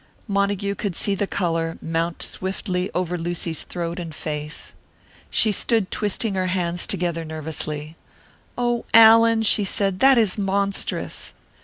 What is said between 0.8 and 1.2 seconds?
see